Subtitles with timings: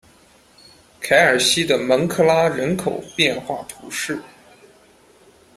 [0.99, 4.19] 凯尔西的蒙克拉人口变化图示